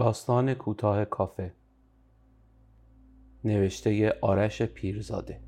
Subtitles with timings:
[0.00, 1.52] داستان کوتاه کافه.
[3.44, 5.40] نوشته آرش پیرزاده.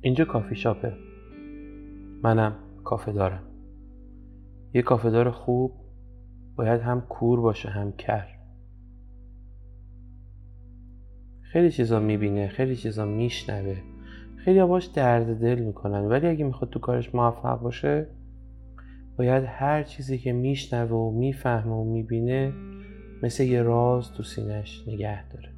[0.00, 0.96] اینجا کافی شاپه.
[2.22, 3.44] منم کافه دارم.
[4.74, 5.72] یه کافه دار خوب
[6.56, 8.35] باید هم کور باشه هم کر.
[11.56, 13.76] خیلی چیزا می‌بینه خیلی چیزا میشنوه.
[14.36, 16.04] خیلی باش درد دل می‌کنن.
[16.04, 18.06] ولی اگه می‌خواد تو کارش موفق باشه
[19.18, 22.52] باید هر چیزی که میشنوه و می‌فهمه و می‌بینه
[23.22, 25.48] مثل یه راز تو سینش نگه داره.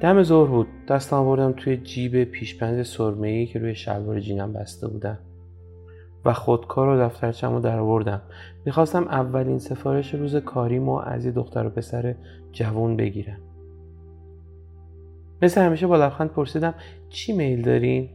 [0.00, 0.66] دم ظهر بود.
[0.88, 5.18] دستم بردم توی جیب پیشبند سرمه‌ای که روی شلوار جینم بسته بودم
[6.26, 8.20] و خودکار و دفترچم رو در آوردم
[8.64, 12.14] می‌خواستم اولین سفارش روز کاریمو از یه دختر و پسر
[12.52, 13.38] جوون بگیرم.
[15.42, 16.74] مثل همیشه با لبخند پرسیدم
[17.08, 18.08] چی میل دارین؟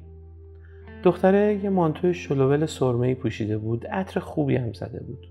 [1.04, 5.28] دختره یه مانتوی شلوول سرمه‌ای پوشیده بود عطر خوبی هم زده بود.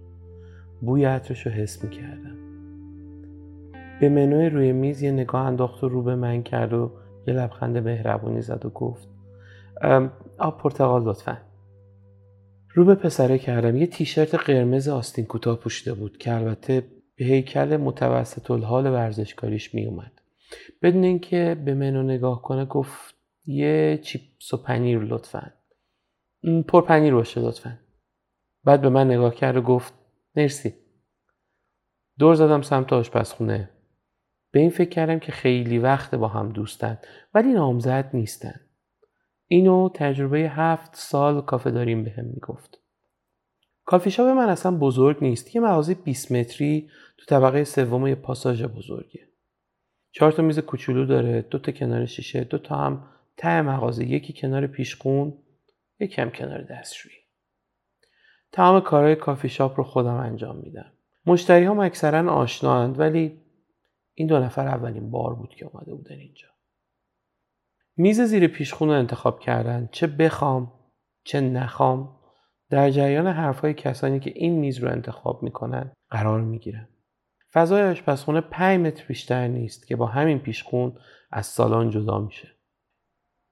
[0.80, 2.36] بوی عطرش رو حس می‌کردم.
[4.00, 6.90] به منوی روی میز یه نگاه انداخت و رو به من کرد و
[7.26, 9.08] یه لبخند مهربونی زد و گفت
[10.38, 11.38] آب پرتقال لطفا.
[12.74, 13.76] رو به پسره کردم.
[13.76, 16.80] یه تیشرت قرمز آستین کوتاه پوشیده بود که البته
[17.16, 20.12] به هیکل متوسط الحال ورزشکاریش می اومد.
[20.82, 25.52] بدون اینکه به منو نگاه کنه گفت یه چیپس و پنیر لطفا.
[26.68, 27.78] پر پنیر باشه لطفا.
[28.64, 29.94] بعد به من نگاه کرد و گفت
[30.36, 30.74] مرسی.
[32.18, 33.70] دور زدم سمت آشپزخونه.
[34.52, 36.98] به این فکر کردم که خیلی وقت با هم دوستن
[37.34, 38.60] ولی نامزد نیستن.
[39.52, 42.80] اینو تجربه هفت سال کافه داریم به هم می‌گفت.
[43.84, 48.62] کافی شاپ من اصلا بزرگ نیست یه مغازه 20 متری تو طبقه سوم یه پاساژ
[48.62, 49.28] بزرگه.
[50.12, 54.32] چهار تا میز کوچولو داره دو تا کنار شیشه دو تا هم ته مغازه یکی
[54.32, 55.38] کنار پیشخون
[56.00, 57.14] یکم کنار دستشویی.
[58.52, 60.92] تمام کارهای کافی شاپ رو خودم انجام میدم.
[61.26, 63.40] مشتری هم اکثرا آشناند ولی
[64.14, 66.48] این دو نفر اولین بار بود که اومده بودن اینجا.
[68.00, 69.88] میز زیر پیشخون رو انتخاب کردن.
[69.92, 70.72] چه بخوام
[71.24, 72.16] چه نخوام.
[72.70, 76.88] در جریان حرفهای کسانی که این میز رو انتخاب می‌کنن قرار می‌گیرن.
[77.52, 80.92] فضای آشپزخونه 5 متر بیشتر نیست که با همین پیشخون
[81.30, 82.48] از سالن جدا میشه.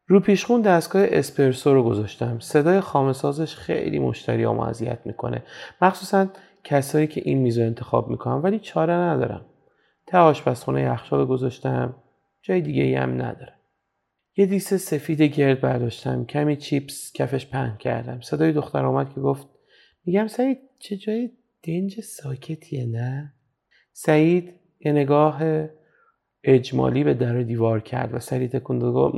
[0.07, 2.39] رو پیشخون دستگاه اسپرسو رو گذاشتم.
[2.39, 5.43] صدای خامسازش خیلی مشتری ها اذیت می‌کنه.
[5.83, 6.27] مخصوصا
[6.65, 9.47] کسایی که این میز رو انتخاب می‌کنن ولی چاره ندارم.
[10.07, 11.95] ته آشپزخونه یخچال گذاشتم.
[12.43, 13.58] جای دیگه ای هم ندارم
[14.39, 16.25] یه دیس سفید گرد برداشتم.
[16.25, 18.21] کمی چیپس کفش پهن کردم.
[18.21, 19.47] صدای دختر آمد که گفت
[20.05, 21.31] میگم سعید چه جای
[21.63, 23.33] دنج ساکتیه نه؟
[23.93, 25.41] سعید یه نگاه
[26.45, 29.15] اجمالی به در دیوار کرد و سری تکند و گفت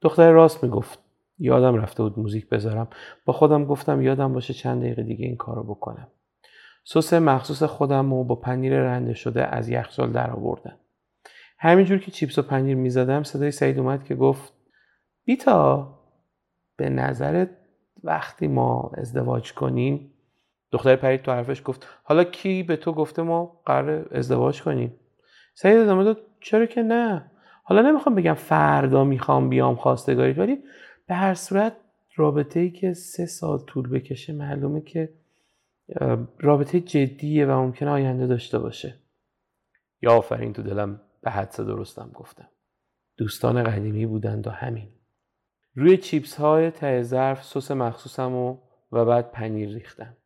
[0.00, 0.98] دختر راست می‌گفت.
[1.38, 2.88] یادم رفته بود موزیک بذارم.
[3.24, 6.08] با خودم گفتم یادم باشه چند دقیقه دیگه این کارو بکنم.
[6.84, 10.78] سس مخصوص خودم رو با پنیر رنده شده از یخچال در آوردم
[11.58, 14.52] همینجور که چیپس و پنیر می‌زدم صدای سعید اومد که گفت
[15.24, 15.94] بیتا
[16.76, 17.50] به نظرت
[18.04, 20.12] وقتی ما ازدواج کنیم؟
[20.72, 24.94] دختر پرید تو حرفش گفت حالا کی به تو گفته ما قرار ازدواج کنیم؟
[25.54, 27.30] سعید ادامه داد چرا که نه.
[27.62, 30.58] حالا نمی‌خوام بگم فردا می‌خوام بیام خواستگاری ولی
[31.06, 31.72] به هر صورت
[32.16, 35.12] رابطه ای که سه سال طول بکشه معلومه که
[36.38, 38.94] رابطه جدیه و ممکنه آینده داشته باشه.
[40.02, 42.48] یا آفرین تو دلم به حدس درستم گفتم.
[43.16, 44.88] دوستان قدیمی بودند و همین.
[45.74, 48.58] روی چیپس های ته ظرف سس مخصوصم و,
[48.92, 50.16] و بعد پنیر ریختم.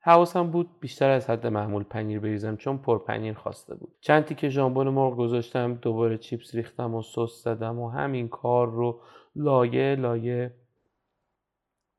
[0.00, 3.94] حواسم بود بیشتر از حد معمول پنیر بریزم چون پر پنیر خواسته بود.
[4.00, 9.00] چند تیکه ژامبون مرغ گذاشتم دوباره چیپس ریختم و سس زدم و همین کار رو
[9.36, 10.54] لایه لایه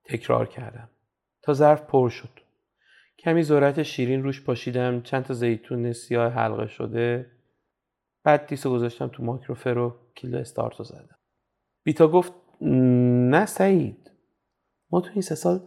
[0.04, 0.90] تکرار کردم.
[1.42, 2.40] تا ظرف پر شد.
[3.20, 7.39] کمی ذرت شیرین روش پاشیدم چند تا زیتون سیاه حلقه شده.
[8.30, 11.20] بعد دیسو گذاشتم تو ماکروفر و کیلو استارت رو زدم.
[11.84, 14.12] بیتا گفت نه سعید.
[14.92, 15.60] ما تو این سه سال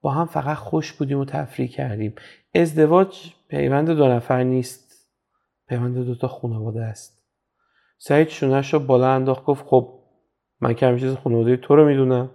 [0.00, 2.14] با هم فقط خوش بودیم و تفریح کردیم.
[2.54, 5.10] ازدواج پیوند دو نفر نیست.
[5.68, 7.26] پیوند دو تا خانواده است.
[7.98, 10.02] سعید شونش رو بالا انداخت گفت خب
[10.60, 12.30] من که همه چیز خانواده تو رو می‌دونم.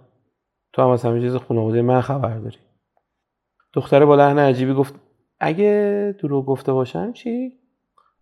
[0.72, 2.58] تو هم از همه چیز خانواده من خبر داری.
[3.74, 4.94] دختره با لحن عجیبی گفت
[5.40, 7.61] اگه دروغ گفته باشم چی؟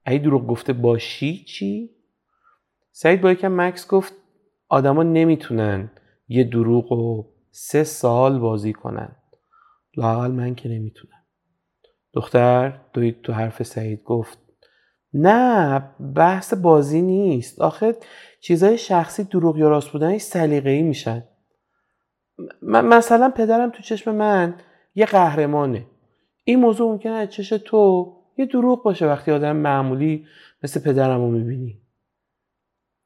[0.04, 1.90] اگه دروغ گفته باشی چی؟
[2.92, 4.12] سعید با یکم مکس گفت
[4.68, 5.90] آدما نمی‌تونن
[6.28, 9.16] یه دروغ رو سه سال بازی کنن.
[9.96, 11.24] لاقل من که نمی‌تونم.
[12.12, 14.38] دختر دوید تو حرف سعید گفت
[15.14, 15.78] نه
[16.16, 17.60] بحث بازی نیست.
[17.60, 17.96] آخه
[18.42, 21.24] چیزای شخصی دروغ یا راست بودنش سلیقه‌ای میشن.
[22.62, 24.54] مثلا پدرم تو چشم من
[24.94, 25.86] یه قهرمانه.
[26.44, 30.26] این موضوع ممکنه از چش تو یه دروغ باشه وقتی آدم معمولی
[30.62, 31.80] مثل پدرم رو می‌بینی.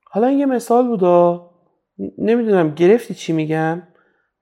[0.05, 1.51] حالا این یه مثال بودا
[2.19, 3.83] نمی‌دونم گرفتی چی میگم.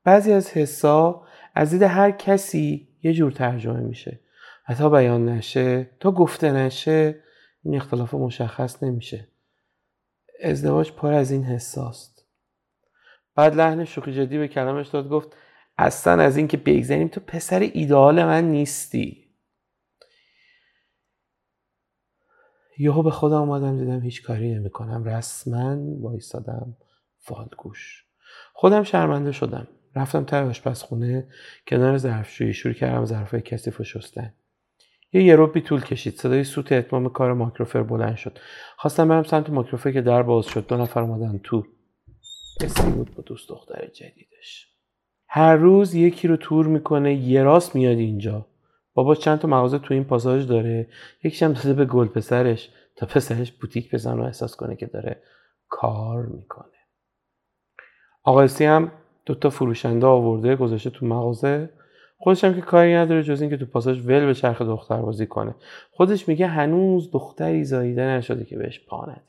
[0.04, 1.22] بعضی از حسا
[1.54, 4.20] از دید هر کسی یه جور ترجمه میشه.
[4.68, 5.90] و تا بیان نشه.
[6.00, 7.22] تا گفته نشه
[7.64, 9.28] این اختلاف مشخص نمیشه.
[10.42, 12.26] ازدواج پر از این حساست
[13.34, 15.36] بعد لحن شوخی جدی به کلامش داد گفت
[15.78, 19.21] اصلا از اینکه بگذنیم تو پسر ایدئال من نیستی.
[22.78, 25.04] یهو به خودم اومدم دیدم هیچ کاری نمی‌کنم.
[25.04, 26.76] رسما وایسادم
[27.18, 28.04] فالگوش
[28.52, 29.68] خودم شرمنده شدم.
[29.96, 31.28] رفتم ته آشپزخونه
[31.66, 32.54] کنار ظرفشویی.
[32.54, 34.34] شروع کردم ظرفای کثیف و شستن.
[35.12, 36.14] یه یروبی طول کشید.
[36.14, 38.38] صدای سوت اتمام کار ماکروفر بلند شد.
[38.76, 40.66] خواستم برم سمت ماکروفر که در باز شد.
[40.66, 41.66] دو نفر اومدن تو.
[42.60, 44.68] کسی بود با دوست دختر جدیدش.
[45.28, 47.14] هر روز یکی رو تور می‌کنه.
[47.14, 48.46] یه راست میاد اینجا.
[48.94, 50.88] بابا چند تا مغازه تو این پاساژ داره؟
[51.24, 52.70] یکیش هم داده به گل پسرش.
[52.96, 55.22] تا پسرش بوتیک بزن و احساس کنه که داره
[55.68, 56.66] کار می‌کنه.
[58.24, 58.92] آقایسی هم
[59.26, 61.70] دوتا فروشنده آورده گذاشته تو مغازه.
[62.18, 65.54] خودش هم که کاری نداره جز اینکه تو پاساژ ول به چرخ دختر بازی کنه.
[65.90, 69.22] خودش میگه هنوز دختری زاییده نشده که بهش پا نده.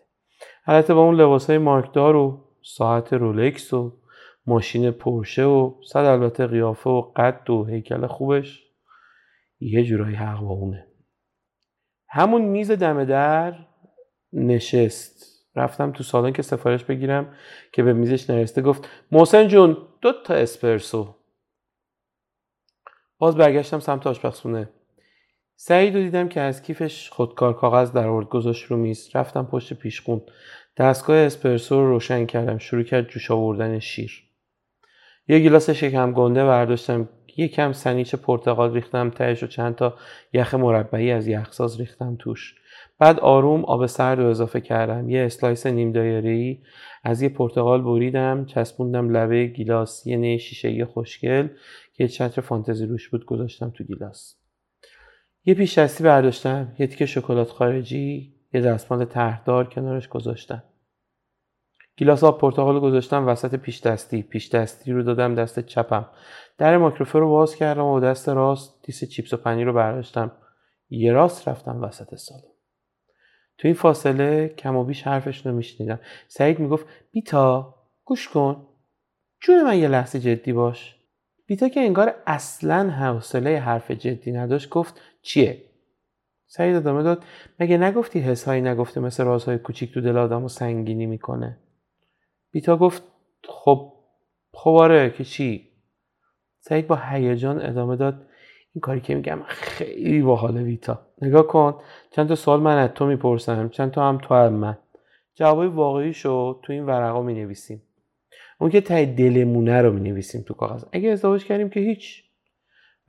[0.65, 3.93] البته با اون لباسای مارکدار و ساعت رولکس و
[4.45, 8.63] ماشین پرشه و صد البته قیافه و قد و هیکل خوبش
[9.63, 10.87] یه جورایی حق با اونه.
[12.09, 13.65] همون میز دم در
[14.33, 15.33] نشست.
[15.55, 17.33] رفتم تو سالن که سفارش بگیرم
[17.71, 21.15] که به میزش نرسته گفت محسن جون دو تا اسپرسو.
[23.17, 24.69] باز برگشتم سمت آشپزخونه.
[25.55, 29.09] سعید رو دیدم که از کیفش خودکار کاغذ در آورد گذاشت رو میز.
[29.15, 30.21] رفتم پشت پیشخون.
[30.77, 32.57] دستگاه اسپرسو رو روشن کردم.
[32.57, 34.23] شروع کرد جوش آوردن شیر.
[35.27, 37.09] یه گیلاس شکم گنده برداشتم.
[37.37, 39.93] یکم سن‌ایچ پرتقال ریختم تهش و چند تا
[40.33, 42.55] یخ مربعی از یخساز ریختم توش.
[42.99, 45.09] بعد آروم آب سرد رو اضافه کردم.
[45.09, 46.57] یه slice نیم دایره
[47.03, 51.47] از یه پرتقال بریدم چسبوندم لبه گیلاس یه نی شیشه‌ای خوشگل
[51.93, 54.35] که یه چتر فانتزی روش بود گذاشتم تو گیلاس.
[55.45, 60.63] یه پیش دستی برداشتم یه تیکه شکلات خارجی یه دستمال تهدار کنارش گذاشتم.
[61.97, 64.21] گیلاس آب پرتقال گذاشتم وسط پیش دستی.
[64.21, 66.09] پیش دستی رو دادم دست چپم.
[66.57, 70.31] در ماکروفر رو باز کردم و دست راست دیس چیپس و پنیر رو برداشتم.
[70.89, 72.53] یه راست رفتم وسط سالن.
[73.57, 75.99] تو این فاصله کم و بیش حرفش رو میشنیدم.
[76.27, 78.67] سعید می‌گفت بیتا گوش کن.
[79.41, 80.95] جون من یه لحظه جدی باش.
[81.45, 85.63] بیتا که انگار اصلا حوصله حرف جدی نداشت گفت چیه؟
[86.47, 87.23] سعید ادامه داد
[87.59, 91.57] مگه نگفتی حسهایی نگفته مثل رازهای کوچیک تو دل آدم و سنگینی می‌کنه؟
[92.53, 93.03] بیتا گفت
[93.43, 93.93] خب
[94.53, 95.69] خب آره که چی؟
[96.59, 98.25] سعید با هیجان ادامه داد.
[98.73, 101.01] این کاری که میگم خیلی باحاله ویتا.
[101.21, 101.75] نگاه کن
[102.11, 104.77] چند تا سوال من از تو می‌پرسم چند تا هم تو از من.
[105.35, 107.81] جوابای واقعیشو تو این ورقا می نویسیم
[108.59, 110.83] اون که تای دلمونه رو می نویسیم تو کاغذ.
[110.91, 112.23] اگه ازدواج کردیم که هیچ.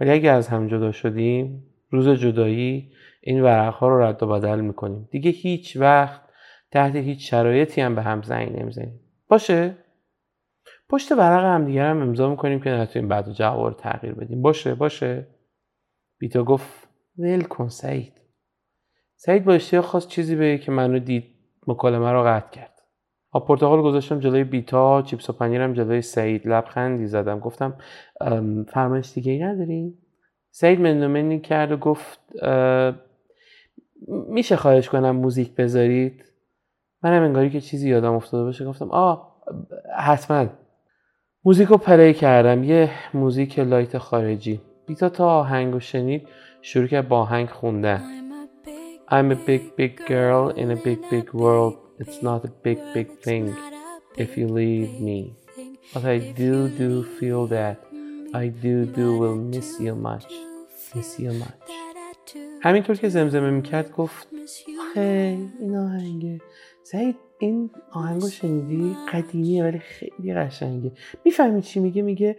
[0.00, 4.60] ولی اگه از هم جدا شدیم روز جدایی این ورق ها رو رد و بدل
[4.60, 5.08] می‌کنیم.
[5.10, 6.20] دیگه هیچ وقت
[6.70, 9.00] تحت هیچ شرایطی هم به هم زنگ نمی‌زنیم.
[9.34, 9.76] باشه.
[10.88, 14.42] پشت ورق هم دیگر هم امضا می‌کنیم که نتونیم بعد جواب تغییر بدیم.
[14.42, 15.26] باشه باشه.
[16.18, 16.88] بیتا گفت
[17.18, 18.12] ول کن سعید.
[19.16, 21.24] سعید با اشتیاق خواست چیزی بگه که منو دید
[21.66, 22.74] مکالمه رو قطع کرد.
[23.30, 26.48] آب پرتقال گذاشتم جلوی بیتا چیپس و پنیرم جلوی سعید.
[26.48, 27.38] لبخندی زدم.
[27.38, 27.78] گفتم
[28.68, 29.98] فرمایش دیگه ای نداری؟
[30.50, 32.20] سعید من و منی کرد و گفت
[34.08, 36.24] میشه خواهش کنم موزیک بذارید؟
[37.04, 39.34] منم انگاری که چیزی یادم افتاده باشه گفتم آه
[39.98, 40.46] حتما.
[41.44, 44.60] موزیک رو play کردم یه موزیک light خارجی.
[44.86, 46.28] بیتا تا آهنگ شنید
[46.62, 48.02] شروع کرد با آهنگ خوندن.
[49.08, 51.74] I'm a big big girl in a big big world.
[52.00, 53.44] It's not a big big thing
[54.24, 55.20] if you leave me.
[55.92, 57.76] But I do do feel that
[58.42, 60.32] I do do will miss you much.
[60.94, 61.64] Miss you much.
[62.62, 64.28] همینطور که زمزمه می‌کرد گفت
[64.80, 66.40] آخه این آهنگه.
[66.84, 70.92] سعید این آهنگو شنیدی؟ قدیمیه ولی خیلی قشنگه.
[71.24, 72.36] می‌فهمی چی میگه؟ میگه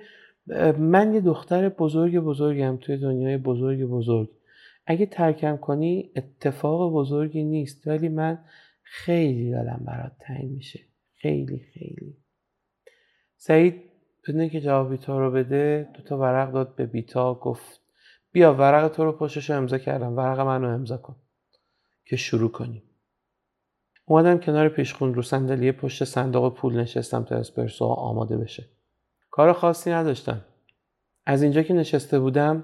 [0.77, 4.29] من یه دختر بزرگ بزرگم توی دنیای بزرگ بزرگ.
[4.85, 8.39] اگه ترکم کنی اتفاق بزرگی نیست ولی من
[8.83, 10.79] خیلی دلم برات تنگ میشه.
[11.15, 12.17] خیلی خیلی.
[13.37, 13.83] سعید
[14.27, 17.81] بدون که جواب بیتا رو بده دو تا ورق داد به بیتا گفت
[18.31, 20.17] بیا ورق تو رو پشتش امضا کردم.
[20.17, 21.15] ورق منو امضا کن
[22.05, 22.83] که شروع کنیم.
[24.05, 28.65] اومدم کنار پیشخون رو صندلی پشت صندوق پول نشستم تا اسپرسو آماده بشه.
[29.31, 30.41] کار خاصی نداشتم.
[31.25, 32.63] از اینجا که نشسته بودم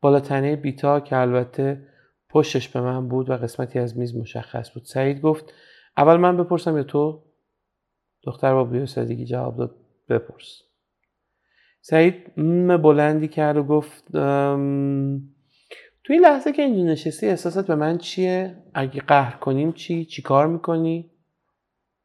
[0.00, 1.88] بالا تنه بیتا که البته
[2.28, 4.84] پشتش به من بود و قسمتی از میز مشخص بود.
[4.84, 5.54] سعید گفت
[5.96, 7.22] اول من بپرسم یا تو؟
[8.22, 9.74] دختر با بیوسادگی جواب داد
[10.08, 10.62] بپرس.
[11.80, 14.16] سعید م بلندی کرد و گفت
[16.06, 20.22] تو این لحظه که اینجا نشستی احساسات به من چیه؟ اگه قهر کنیم چی؟ چی
[20.22, 21.10] کار می‌کنی؟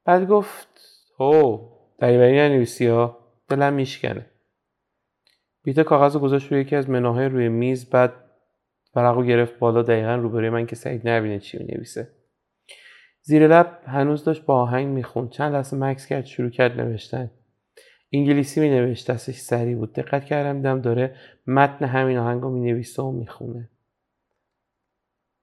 [0.05, 0.67] بعد گفت
[1.19, 3.17] هو دریوری ننویسی ها
[3.49, 4.25] دلم میشکنه
[5.63, 8.13] بیتا کاغذ گذاشت روی یکی از مناهای روی میز بعد
[8.95, 12.07] ورقو گرفت بالا دقیقا روبروی من که سعید نبینه چی می‌نویسه
[13.21, 17.31] زیر لب هنوز داشت با آهنگ می‌خوند چند لحظه مکس کرد شروع کرد نوشتن
[18.13, 21.15] انگلیسی می نوشت دستش سری بود دقت کردم دیدم داره
[21.47, 23.69] متن همین آهنگ رو می و می‌خونه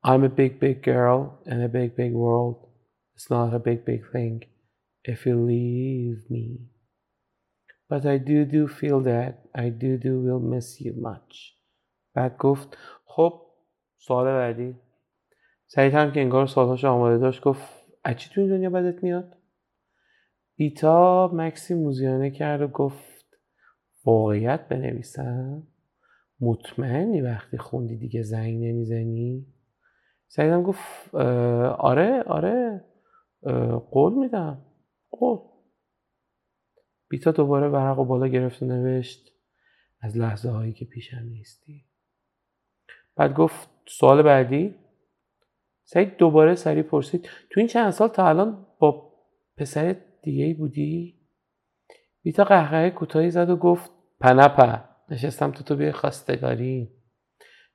[0.04, 2.56] I'm a big big girl in a big big world.
[3.16, 4.44] It's not a big big thing
[5.02, 6.46] if you leave me.
[7.90, 9.34] But I do do feel that.
[9.54, 11.54] I do do will miss you much.
[12.14, 13.42] بعد گفت خب
[13.98, 14.74] سوال بعدی.
[15.66, 19.36] سعید هم که انگار سوالهاش آماده داشت گفت از چی تو این دنیا بدت میاد؟
[20.56, 23.24] بیتا مکسی موزیانه کرد و گفت
[24.04, 25.62] واقعیت بنویسم.
[26.40, 29.46] مطمئنی وقتی خوندی دیگه زنگ نمی‌زنی؟
[30.28, 32.84] سعیدم گفت آره آره
[33.90, 34.66] قول میدم
[35.10, 35.38] قول.
[37.08, 39.30] بیتا دوباره ورق و بالا گرفت و نوشت
[40.00, 41.84] از لحظه هایی که پیشم نیستی.
[43.16, 44.74] بعد گفت سوال بعدی؟
[45.84, 49.12] سعید دوباره سریع پرسید تو این چند سال تا الان با
[49.56, 51.20] پسر دیگه ای بودی؟
[52.22, 56.97] بیتا قهقه کوتاهی زد و گفت پنپه نشستم تو تو بیای خواستگاری.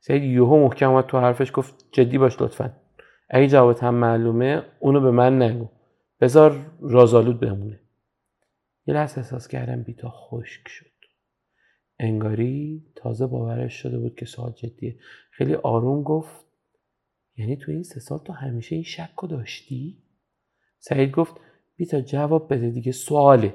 [0.06, 2.74] سعید یوهو محکم تو حرفش گفت جدی باش لطفا.
[3.30, 5.70] اگه جوابت هم معلومه اونو به من نگو.
[6.22, 7.80] بذار رازالود بمونه.
[8.86, 10.92] یه لحظه احساس کردم بیتا خشک شد.
[12.00, 15.00] انگاری تازه باورش شده بود که سوال جدیه.
[15.32, 16.46] خیلی آروم گفت
[17.36, 20.04] یعنی تو این سه سال تو همیشه این شک رو داشتی؟
[20.80, 21.36] سعید گفت
[21.76, 23.54] بیتا جواب بده دیگه سواله.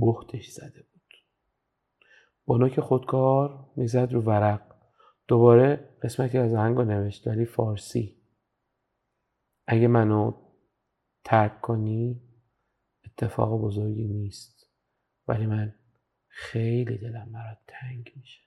[0.00, 1.02] بختش زده بود.
[2.46, 4.69] با نوک خودکار می‌زد رو ورق.
[5.30, 8.22] دوباره قسمتی از آهنگ رو نوشت ولی فارسی.
[9.66, 10.32] اگه منو
[11.24, 12.22] ترک کنی
[13.04, 14.70] اتفاق بزرگی نیست.
[15.28, 15.74] ولی من
[16.28, 18.40] خیلی دلم برات تنگ میشه.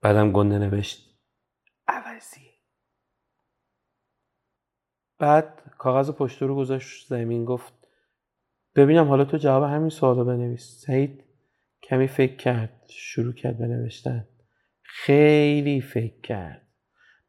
[0.00, 1.18] بعدم گنده نوشت
[1.88, 2.50] عوضی.
[5.18, 7.88] بعد کاغذ پشت رو گذاشت زمین گفت
[8.74, 10.84] ببینم حالا تو جواب همین سوالو بنویس.
[10.86, 11.24] سعید
[11.82, 14.31] کمی فکر کرد شروع کرد به نوشتن.
[14.94, 16.68] خیلی فکر کرد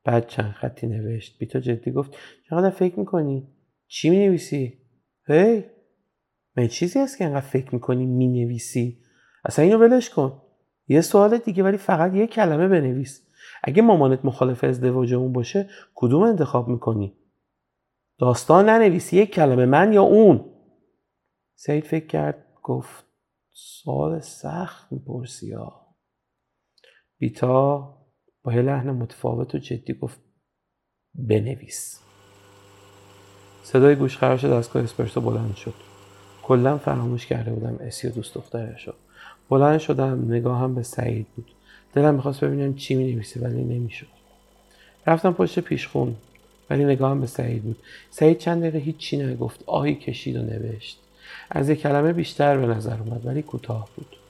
[0.04, 2.16] بعد چند خطی نوشت بیتا جدی گفت
[2.50, 3.48] چقدر فکر می‌کنی؟
[3.88, 4.78] چی می‌نویسی؟
[5.28, 5.64] هی
[6.58, 8.98] من چیزی هست که انقدر فکر می‌کنی می‌نویسی؟
[9.46, 10.42] اصلا اینو ولش کن
[10.88, 13.28] یه سوال دیگه ولی فقط یه کلمه بنویس
[13.64, 17.18] اگه مامانت مخالف ازدواجمون باشه کدوم انتخاب می‌کنی؟
[18.20, 20.46] داستان ننویسی یک کلمه من یا اون
[21.56, 23.06] سعید فکر کرد گفت
[23.52, 25.83] سوال سخت می‌پرسی ها
[27.24, 27.94] بیتا
[28.44, 30.20] با یه لحن متفاوت و جدی گفت
[31.16, 32.00] بنویس.
[33.64, 35.74] صدای گوش خراش دستگاه اسپرسو بلند شد.
[36.44, 38.96] کلا فراموش کرده بودم اسی دوست دخترش شد
[39.50, 41.52] بلند شدم نگاهم به سعید بود.
[41.94, 44.08] دلم می‌خواست ببینم چی می نویسه ولی نمی‌شد.
[45.08, 46.16] رفتم پشت پیشخون
[46.70, 47.78] ولی نگاهم به سعید بود.
[48.10, 51.00] سعید چند دقیقه هیچی نگفت آهی کشید و نوشت.
[51.50, 54.23] از یک کلمه بیشتر به نظر اومد ولی کوتاه بود.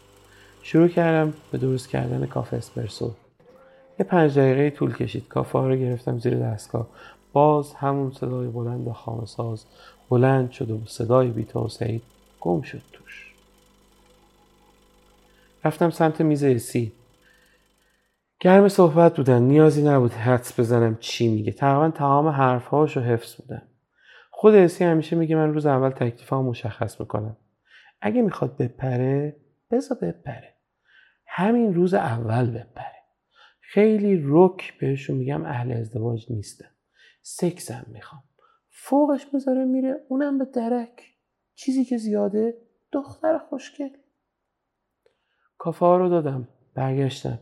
[0.66, 3.16] شروع کردم به درست کردن کافه اسپرسو.
[4.00, 5.28] یه پنج دقیقه طول کشید.
[5.28, 6.90] کافه ها رو گرفتم زیر دستگاه.
[7.34, 9.66] باز همون صدای بلند و خامه ساز
[10.10, 12.02] بلند شد و صدای بیتا و سعید
[12.42, 13.34] گم شد توش.
[15.66, 16.92] رفتم سمت میز سی
[18.40, 19.42] گرم صحبت بودن.
[19.42, 21.52] نیازی نبود حدس بزنم چی میگه.
[21.52, 23.62] تقریبا تمام حرفهاشو حفظ بودن.
[24.32, 27.38] خود اسی همیشه میگه من روز اول تکلیفمو مشخص می‌کنم.
[28.02, 29.36] اگه می‌خواد بپره
[29.72, 30.53] بذار بپره.
[31.36, 33.04] همین روز اول بپره.
[33.62, 36.70] خیلی رک بهشون میگم اهل ازدواج نیستم
[37.22, 38.24] سکسم می‌خوام.
[38.70, 41.02] فوقش می‌ذاره میره اونم به درک.
[41.56, 42.58] چیزی که زیاده
[42.92, 43.90] دختر خوشگل.
[45.58, 47.40] کافه رو دادم برگشتم.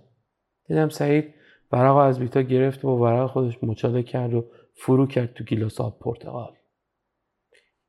[0.65, 1.33] دیدم سعید
[1.71, 5.99] ورق از بیتا گرفت و با خودش مچاله کرد و فرو کرد تو گیلاس آب
[5.99, 6.55] پرتقال.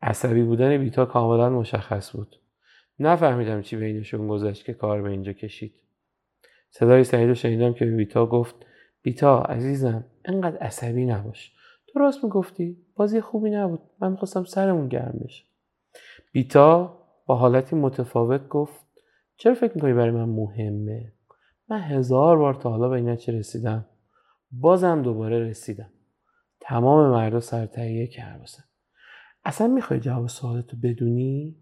[0.02, 2.36] عصبی بودن بیتا کاملا مشخص بود.
[2.98, 5.81] نفهمیدم چی بینشون گذشت که کار به اینجا کشید.
[6.74, 8.54] صدای سعید رو شنیدم که بیتا گفت
[9.02, 11.52] بیتا عزیزم انقدر عصبی نباش.
[11.86, 13.80] تو راست می‌گفتی بازی خوبی نبود.
[14.00, 15.44] من می‌خواستم سرمون گرم بشه.
[16.32, 18.86] بیتا با حالتی متفاوت گفت
[19.36, 21.12] چرا فکر می‌کنی برای من مهمه؟
[21.68, 23.86] من هزار بار تا حالا به این چه رسیدم؟
[24.52, 25.90] بازم دوباره رسیدم.
[26.60, 28.64] تمام مردا سر تهیه کرباسن
[29.44, 31.56] اصلا می‌خوای جواب سوالتو بدونی؟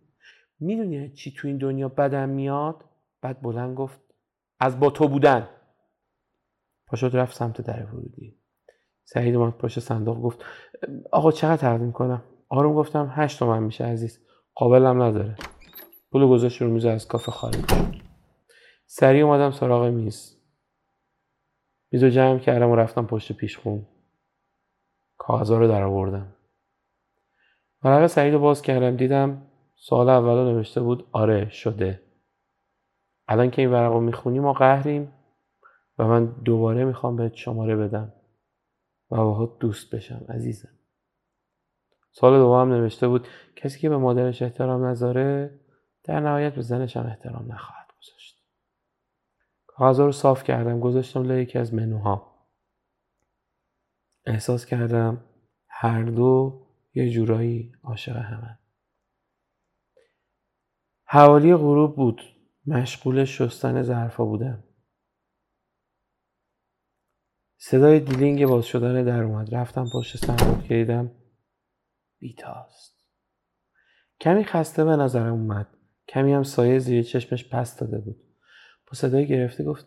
[0.61, 2.85] می‌دونی چی تو این دنیا بدم میاد؟
[3.23, 4.01] بعد بلند گفت
[4.61, 5.49] از با تو بودن.
[6.87, 8.41] پاشد رفت سمت در ورودی.
[9.05, 10.45] سعید اومد پشت صندوق گفت
[11.13, 14.27] آقا چقدر تقدیم کنم آروم گفتم هشت تومن میشه عزیز.
[14.55, 15.37] قابلم نداره.
[16.11, 17.65] پولو گذاشت رو میز از کافه خارج
[18.87, 20.37] سریع اومدم سراغ میز.
[21.93, 23.87] میز رو جمع کردم و رفتم پشت پیشخون
[25.17, 26.37] کاغذها رو در آوردم.
[27.83, 28.97] ورق سعید رو باز کردم.
[28.97, 32.10] دیدم سال اول نوشته بود آره شده.
[33.33, 35.13] الان که این ورق رو می‌خونی ما قهریم
[35.99, 38.13] و من دوباره می‌خوام بهت شماره بدم
[39.11, 40.69] و باهات دوست بشم عزیزم.
[42.13, 45.61] سال دوم نوشته بود کسی که به مادرش احترام نذاره
[46.05, 48.43] در نهایت به زنش هم احترام نخواهد گذاشت.
[49.67, 52.47] کاغذها رو صاف کردم گذاشتم لای یکی از منوها.
[54.27, 55.25] احساس کردم
[55.69, 56.63] هر دو
[56.95, 58.59] یه جورایی عاشق همن.
[61.05, 62.23] حوالی غروب بود.
[62.67, 64.65] مشغول شستن ظرفا بودم.
[67.59, 69.55] صدای دیلینگ باز شدن در اومد.
[69.55, 71.11] رفتم پشت صندوق که دیدم
[72.19, 73.05] بیتاست.
[74.21, 75.69] کمی خسته به نظرم اومد.
[76.09, 78.17] کمی هم سایه زیر چشمش پس داده بود.
[78.87, 79.87] با صدای گرفته گفت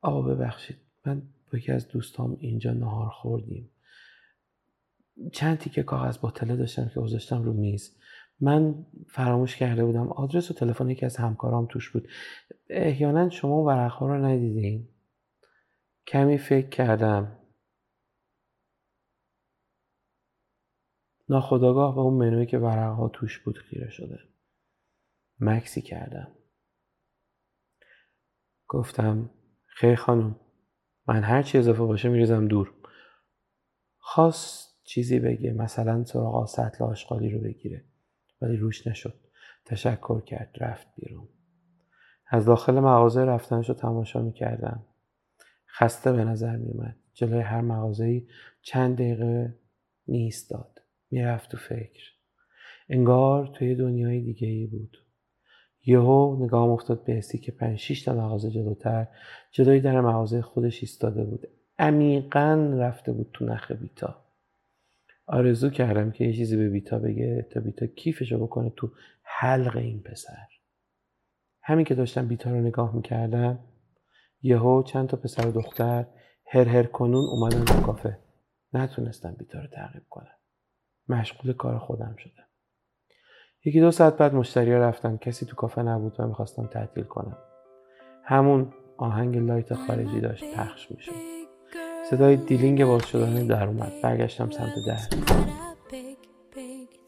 [0.00, 0.76] آقا ببخشید
[1.06, 1.22] من
[1.52, 3.70] با یکی از دوستام اینجا نهار خوردیم.
[5.32, 7.96] چند تیکه کاغذ باطله داشتم که گذاشتم رو میز.
[8.40, 10.08] من فراموش کرده بودم.
[10.08, 12.08] آدرس و تلفن یکی از همکارام توش بود.
[12.68, 14.88] احیانا شما ورقها رو ندیدین.
[16.06, 17.38] کمی فکر کردم.
[21.28, 24.18] ناخداگاه به اون منوی که ورقها توش بود خیره شده.
[25.40, 26.32] مکسی کردم.
[28.68, 29.30] گفتم
[29.66, 30.40] خیر خانم
[31.08, 32.74] من هر چی اضافه باشه میریزم دور.
[33.98, 37.84] خواست چیزی بگه مثلا سراغ سطل آشغالی رو بگیره.
[38.40, 39.14] ولی روش نشد.
[39.64, 41.28] تشکر کرد رفت بیرون.
[42.28, 44.84] از داخل مغازه رفتنش رو تماشا می‌کردم.
[45.68, 48.26] خسته به نظر میومد جلوی هر مغازه‌ای
[48.62, 49.58] چند دقیقه
[50.06, 52.02] میایستاد می‌رفت تو فکر.
[52.88, 54.96] انگار توی دنیای دیگه ای بود.
[55.86, 59.06] یهو نگاهم افتاد به اسی که پنج شیش تا مغازه جلوتر
[59.50, 61.48] جلوی در مغازه خودش ایستاده بود.
[61.78, 64.25] عمیقا رفته بود تو نخ بیتا.
[65.26, 68.90] آرزو کردم که یه چیزی به بیتا بگه تا بیتا کیفشو بکنه تو
[69.22, 70.46] حلق این پسر.
[71.62, 73.58] همین که داشتم بیتا رو نگاه می‌کردم
[74.42, 76.06] یهو چند تا پسر و دختر
[76.46, 78.18] هر هر کنون اومدن تو کافه.
[78.72, 80.36] نتونستم بیتا رو تعقیب کنم.
[81.08, 82.46] مشغول کار خودم شدم.
[83.64, 85.16] یکی دو ساعت بعد مشتری ها رفتن.
[85.16, 87.38] کسی تو کافه نبود و می‌خواستم تعطیل کنم.
[88.24, 91.35] همون آهنگ light خارجی داشت پخش می‌شد.
[92.10, 93.92] صدای دیلینگ باز شدن در اومد.
[94.02, 94.98] برگشتم سمت در.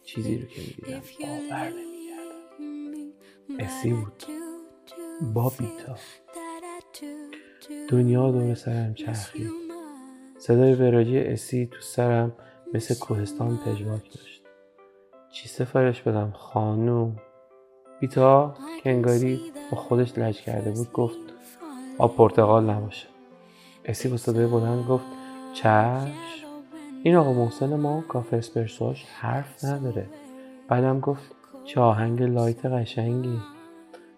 [0.04, 1.00] چیزی رو که می‌دیدم.
[1.20, 3.12] باور نمی‌کردم
[3.58, 4.22] اسی بود.
[5.34, 5.52] با
[7.88, 9.50] دنیا دور سرم چرخید.
[10.38, 12.32] صدای وراجی اسی تو سرم
[12.74, 14.42] مثل کوهستان پژواک داشت.
[15.32, 17.16] چی سفارش بدم خانوم؟
[18.00, 21.18] بیتا که انگاری با خودش لج کرده بود گفت
[21.98, 23.06] آب پرتقال نباشه.
[23.84, 25.04] اسی با صدای بلند گفت
[25.54, 26.12] چشم.
[27.02, 30.06] این آقا محسن ما کافه اسپرسوش حرف نداره.
[30.68, 33.38] بعدم گفت چه آهنگ لایت قشنگی.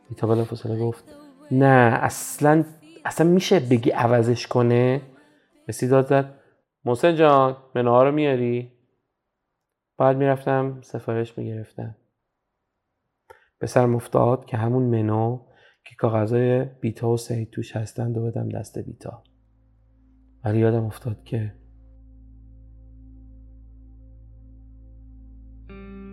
[0.09, 1.05] بیتا بلا فاصله گفت
[1.51, 2.65] نه اصلا
[3.05, 5.03] اصلا میشه بگی عوضش کنه؟
[5.69, 6.35] اسی داد زد
[6.85, 8.73] محسن جان منوها رو میاری؟
[9.99, 11.97] بعد می‌رفتم سفارش می‌گرفتم.
[13.59, 15.47] به سر مفتاد که همون منو
[15.85, 19.23] که کاغذهای بیتا و سعید توش هستند و بدم دست بیتا.
[20.45, 21.55] ولی یادم افتاد که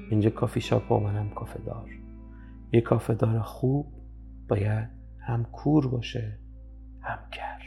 [0.09, 1.89] اینجا کافی شاپ و منم کافه دار.
[2.73, 3.93] یه کافه دار خوب
[4.47, 6.39] باید هم کور باشه
[7.01, 7.66] هم کرد